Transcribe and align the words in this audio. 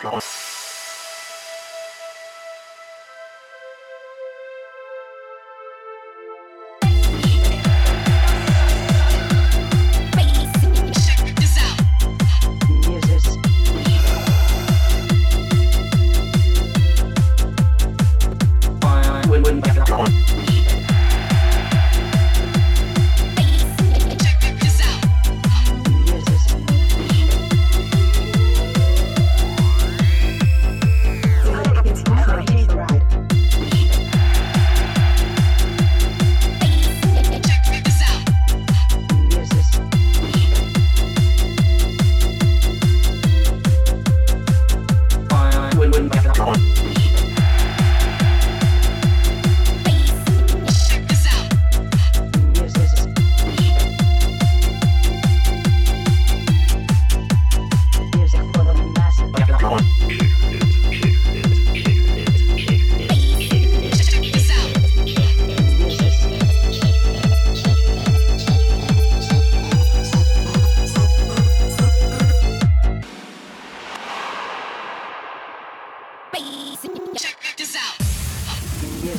Tchau. 0.00 0.53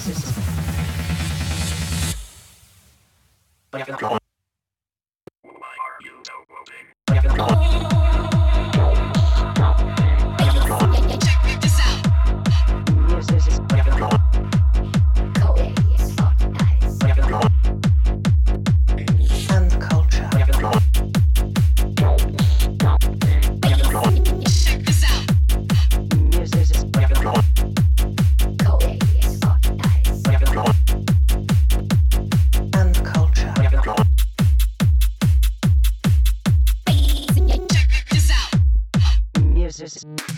Check 0.06 0.14
veces. 39.86 40.35